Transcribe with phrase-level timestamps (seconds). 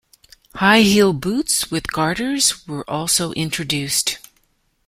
[0.55, 4.17] High-heel boots with garters were also introduced.